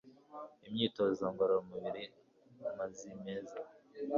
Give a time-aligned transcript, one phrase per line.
[0.67, 2.03] imyitozo ngororamubiri
[2.69, 3.57] amazi meza